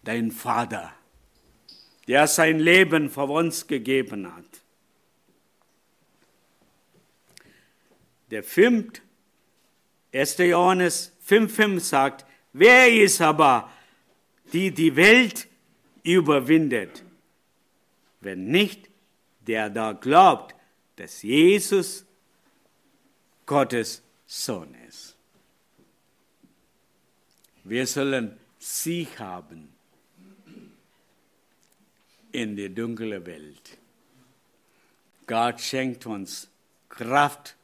dein 0.04 0.32
Vater, 0.32 0.94
der 2.08 2.28
sein 2.28 2.60
Leben 2.60 3.10
für 3.10 3.24
uns 3.24 3.66
gegeben 3.66 4.32
hat. 4.36 4.46
Der 8.30 8.44
fünfte, 8.44 9.02
1. 10.14 10.38
Johannes 10.40 11.14
5,5 11.28 11.80
sagt, 11.80 12.26
wer 12.54 12.94
ist 12.94 13.22
aber, 13.22 13.72
die 14.52 14.72
die 14.72 14.96
Welt 14.96 15.48
überwindet, 16.04 17.04
wenn 18.22 18.46
nicht 18.48 18.90
der 19.42 19.70
da 19.70 19.94
glaubt, 19.94 20.56
dass 20.96 21.22
Jesus 21.22 22.05
Gottes 23.46 24.02
Sohn 24.26 24.76
ist. 24.88 25.16
Wir 27.64 27.86
sollen 27.86 28.38
Sieg 28.60 29.20
haben 29.20 29.70
in 32.32 32.56
die 32.56 32.74
dunkle 32.74 33.26
Welt. 33.26 33.78
Gott 35.28 35.62
schenkt 35.62 36.06
uns 36.06 36.48
Kraft, 36.90 37.56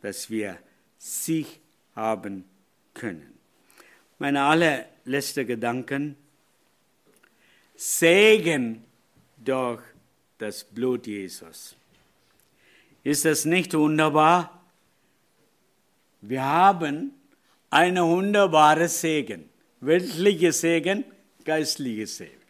dass 0.00 0.30
wir 0.30 0.58
Sieg 0.98 1.60
haben 1.94 2.44
können. 2.94 3.38
Meine 4.18 4.42
allerletzte 4.42 5.44
Gedanken. 5.44 6.16
Segen 7.76 8.84
durch 9.36 9.82
das 10.38 10.64
Blut 10.64 11.06
Jesus. 11.06 11.74
Ist 13.02 13.24
das 13.24 13.44
nicht 13.44 13.74
wunderbar? 13.74 14.61
Wir 16.22 16.42
haben 16.42 17.12
eine 17.68 18.04
wunderbare 18.04 18.88
Segen. 18.88 19.48
Weltliche 19.80 20.52
Segen, 20.52 21.04
geistliche 21.44 22.06
Segen. 22.06 22.42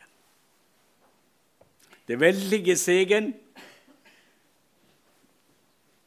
Der 2.06 2.20
weltliche 2.20 2.76
Segen, 2.76 3.34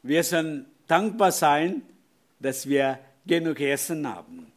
wir 0.02 0.22
sollen 0.22 0.66
dankbar 0.86 1.32
sein, 1.32 1.82
dass 2.38 2.68
wir 2.68 3.00
genug 3.26 3.58
Essen 3.60 4.06
haben. 4.06 4.52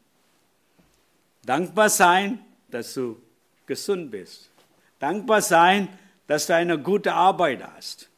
Dankbar 1.43 1.89
sein, 1.89 2.45
dass 2.69 2.93
du 2.93 3.19
gesund 3.65 4.11
bist. 4.11 4.51
Dankbar 4.99 5.41
sein, 5.41 5.87
dass 6.27 6.45
du 6.45 6.53
eine 6.53 6.77
gute 6.77 7.13
Arbeit 7.13 7.63
hast. 7.63 8.09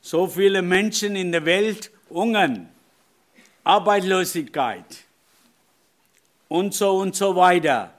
So 0.00 0.28
viele 0.28 0.62
Menschen 0.62 1.16
in 1.16 1.32
der 1.32 1.44
Welt 1.44 1.90
hungern, 2.08 2.69
Arbeitslosigkeit 3.64 5.04
und 6.48 6.74
so 6.74 6.98
und 6.98 7.14
so 7.14 7.36
weiter. 7.36 7.92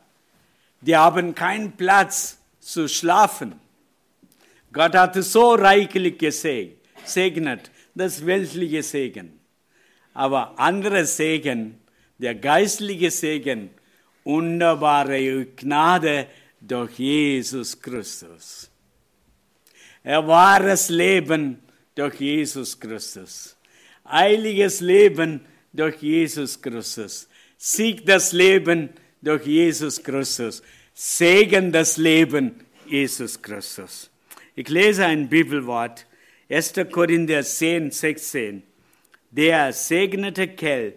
Die 0.81 0.95
haben 0.95 1.35
keinen 1.35 1.73
Platz 1.73 2.39
zu 2.59 2.87
schlafen. 2.87 3.59
Gott 4.73 4.95
hat 4.95 5.15
es 5.15 5.31
so 5.31 5.53
reichlich 5.53 6.17
gesegnet, 6.17 7.71
das 7.93 8.25
weltliche 8.25 8.83
Segen. 8.83 9.39
Aber 10.13 10.57
andere 10.57 11.05
Segen, 11.05 11.79
der 12.17 12.35
geistliche 12.35 13.11
Segen, 13.11 13.69
wunderbare 14.23 15.45
Gnade 15.55 16.27
durch 16.59 16.99
Jesus 16.99 17.79
Christus. 17.81 18.69
Er 20.03 20.25
wahres 20.27 20.89
Leben 20.89 21.61
durch 21.95 22.19
Jesus 22.19 22.79
Christus. 22.79 23.55
Heiliges 24.07 24.79
Leben 24.81 25.45
durch 25.73 26.01
Jesus 26.01 26.61
Christus. 26.61 27.27
Sieg 27.57 28.05
das 28.05 28.33
Leben 28.33 28.89
durch 29.21 29.45
Jesus 29.45 30.01
Christus. 30.01 30.61
Segen 30.93 31.71
das 31.71 31.97
Leben 31.97 32.55
Jesus 32.87 33.41
Christus. 33.41 34.09
Ich 34.55 34.67
lese 34.67 35.05
ein 35.05 35.29
Bibelwort, 35.29 36.05
1. 36.49 36.73
Korinther 36.91 37.43
10, 37.43 37.91
16. 37.91 38.63
Der 39.31 39.71
segnete 39.71 40.49
Kelch, 40.49 40.95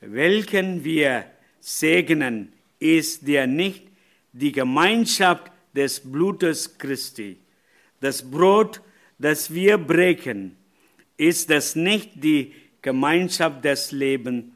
welchen 0.00 0.82
wir 0.82 1.26
segnen, 1.60 2.52
ist 2.78 3.28
der 3.28 3.46
nicht 3.46 3.86
die 4.32 4.52
Gemeinschaft 4.52 5.52
des 5.74 6.00
Blutes 6.00 6.78
Christi. 6.78 7.36
Das 8.00 8.28
Brot, 8.28 8.80
das 9.18 9.52
wir 9.52 9.78
brechen, 9.78 10.56
ist 11.16 11.50
das 11.50 11.76
nicht 11.76 12.10
die 12.24 12.54
Gemeinschaft 12.82 13.64
des 13.64 13.92
Lebens, 13.92 14.52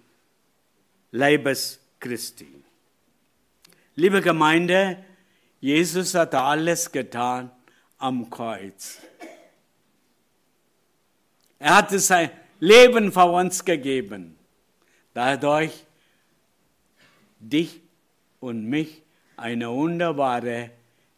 Leibes 1.13 1.81
Christi. 2.01 2.49
Liebe 3.95 4.21
Gemeinde, 4.21 5.03
Jesus 5.61 6.15
hat 6.15 6.35
alles 6.35 6.91
getan 6.93 7.51
am 7.99 8.29
Kreuz. 8.29 8.99
Er 11.59 11.77
hatte 11.77 11.99
sein 11.99 12.31
Leben 12.61 13.13
für 13.13 13.25
uns 13.25 13.65
gegeben. 13.65 14.37
Dadurch 15.15 15.87
dich 17.41 17.81
und 18.41 18.67
mich 18.67 19.03
eine 19.37 19.71
wunderbare 19.71 20.71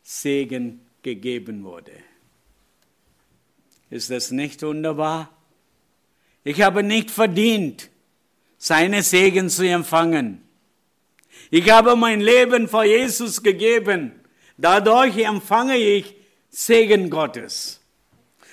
Segen 0.02 0.86
gegeben 1.02 1.64
wurde. 1.64 1.92
Ist 3.90 4.10
das 4.10 4.30
nicht 4.30 4.62
wunderbar? 4.62 5.37
Ich 6.48 6.62
habe 6.62 6.82
nicht 6.82 7.10
verdient, 7.10 7.90
seine 8.56 9.02
Segen 9.02 9.50
zu 9.50 9.68
empfangen. 9.68 10.40
Ich 11.50 11.68
habe 11.70 11.94
mein 11.94 12.22
Leben 12.22 12.68
vor 12.68 12.84
Jesus 12.84 13.42
gegeben. 13.42 14.18
Dadurch 14.56 15.18
empfange 15.18 15.76
ich 15.76 16.16
Segen 16.48 17.10
Gottes. 17.10 17.82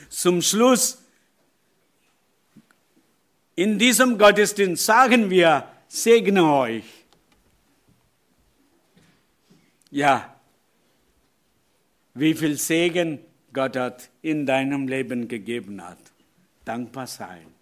Zum 0.10 0.42
Schluss, 0.42 1.06
in 3.56 3.80
diesem 3.80 4.18
Gottesdienst 4.18 4.86
sagen 4.86 5.30
wir, 5.30 5.66
segne 5.88 6.52
euch. 6.52 6.84
Ja, 9.90 10.36
wie 12.14 12.34
viel 12.34 12.58
Segen 12.58 13.20
Gott 13.54 13.78
hat 13.78 14.10
in 14.22 14.46
deinem 14.46 14.90
Leben 14.90 15.30
gegeben 15.30 15.82
hat. 15.82 16.00
Dankbar 16.66 17.08
sein. 17.08 17.55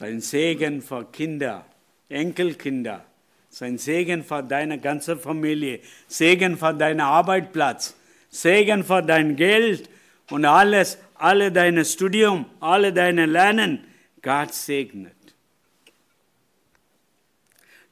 Sein 0.00 0.22
Segen 0.22 0.80
für 0.80 1.04
Kinder, 1.12 1.66
Enkelkinder, 2.08 3.04
sein 3.50 3.76
Segen 3.76 4.24
für 4.24 4.42
deine 4.42 4.78
ganze 4.80 5.14
Familie, 5.14 5.80
Segen 6.08 6.56
für 6.56 6.72
deinen 6.72 7.02
Arbeitsplatz, 7.02 7.94
Segen 8.30 8.82
für 8.82 9.02
dein 9.02 9.36
Geld 9.36 9.90
und 10.30 10.46
alles, 10.46 10.96
alle 11.16 11.52
deine 11.52 11.84
Studium, 11.84 12.46
alle 12.60 12.94
deine 12.94 13.26
Lernen. 13.26 13.84
Gott 14.22 14.54
segnet. 14.54 15.12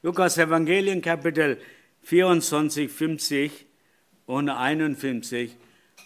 Lukas 0.01 0.39
Evangelium 0.39 1.03
Kapitel 1.03 1.59
24, 2.01 2.91
50 2.91 3.67
und 4.25 4.49
51. 4.49 5.55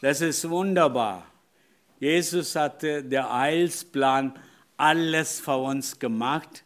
Das 0.01 0.19
ist 0.19 0.49
wunderbar. 0.49 1.25
Jesus 2.01 2.57
hatte 2.57 3.05
der 3.05 3.31
Heilsplan 3.31 4.33
alles 4.77 5.39
für 5.39 5.57
uns 5.57 5.99
gemacht. 5.99 6.63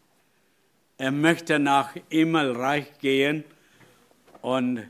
Er 0.97 1.11
möchte 1.11 1.59
nach 1.59 1.93
Himmelreich 2.09 2.97
gehen 2.99 3.43
und 4.41 4.87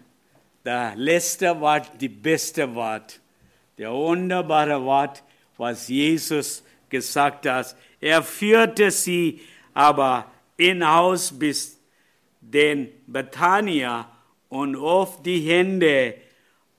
der 0.64 0.96
letzte 0.96 1.60
Wort, 1.60 1.92
die 2.00 2.10
beste 2.10 2.74
Wort, 2.76 3.20
der 3.78 3.92
wunderbare 3.92 4.84
Wort, 4.84 5.24
was 5.58 5.88
Jesus 5.88 6.64
gesagt 6.90 7.46
hat. 7.46 7.76
Er 8.00 8.22
führte 8.24 8.92
sie 8.92 9.42
aber 9.74 10.32
in 10.58 10.88
Haus 10.88 11.38
bis 11.38 11.80
den 12.42 12.90
Bethania 13.06 14.10
und 14.50 14.76
auf 14.76 15.22
die 15.24 15.40
Hände 15.42 16.16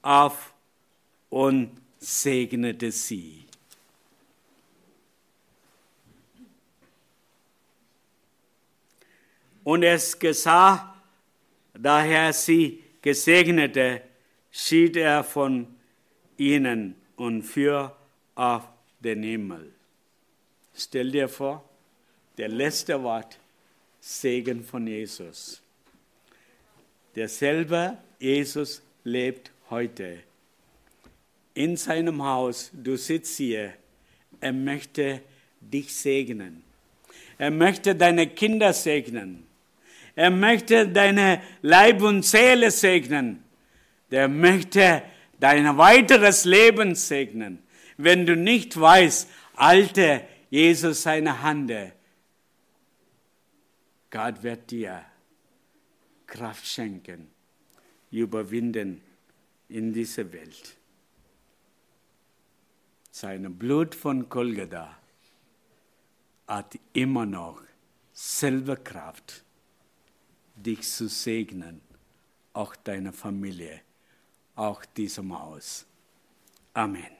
auf 0.02 0.54
und 1.28 1.70
segnete 1.98 2.90
sie. 2.90 3.47
Und 9.68 9.82
es 9.82 10.18
geschah, 10.18 10.94
daher 11.74 12.32
sie 12.32 12.82
gesegnete, 13.02 14.00
schied 14.50 14.96
er 14.96 15.22
von 15.22 15.66
ihnen 16.38 16.94
und 17.16 17.42
fuhr 17.42 17.94
auf 18.34 18.62
den 18.98 19.22
Himmel. 19.22 19.70
Stell 20.74 21.10
dir 21.10 21.28
vor, 21.28 21.68
Der 22.38 22.48
letzte 22.48 23.02
Wort, 23.02 23.38
Segen 24.00 24.64
von 24.64 24.86
Jesus. 24.86 25.60
Derselbe 27.14 27.98
Jesus 28.18 28.80
lebt 29.04 29.50
heute 29.68 30.20
in 31.52 31.76
seinem 31.76 32.22
Haus. 32.22 32.70
Du 32.72 32.96
sitzt 32.96 33.36
hier. 33.36 33.74
Er 34.40 34.54
möchte 34.54 35.20
dich 35.60 35.94
segnen. 35.94 36.64
Er 37.36 37.50
möchte 37.50 37.94
deine 37.94 38.28
Kinder 38.28 38.72
segnen. 38.72 39.47
Er 40.18 40.32
möchte 40.32 40.88
deine 40.88 41.40
Leib 41.62 42.02
und 42.02 42.24
Seele 42.24 42.72
segnen. 42.72 43.44
Der 44.10 44.26
möchte 44.26 45.04
dein 45.38 45.78
weiteres 45.78 46.44
Leben 46.44 46.96
segnen. 46.96 47.62
Wenn 47.98 48.26
du 48.26 48.34
nicht 48.34 48.80
weißt, 48.80 49.30
alte 49.54 50.26
Jesus 50.50 51.04
seine 51.04 51.40
Hand, 51.40 51.70
Gott 54.10 54.42
wird 54.42 54.68
dir 54.72 55.04
Kraft 56.26 56.66
schenken, 56.66 57.30
überwinden 58.10 59.00
in 59.68 59.92
dieser 59.92 60.32
Welt. 60.32 60.76
Sein 63.12 63.56
Blut 63.56 63.94
von 63.94 64.28
Golgatha 64.28 64.98
hat 66.48 66.76
immer 66.92 67.24
noch 67.24 67.62
selber 68.12 68.74
Kraft, 68.74 69.44
dich 70.62 70.82
zu 70.82 71.08
segnen, 71.08 71.80
auch 72.52 72.74
deine 72.76 73.12
Familie, 73.12 73.80
auch 74.54 74.84
diesem 74.84 75.38
Haus. 75.38 75.86
Amen. 76.74 77.16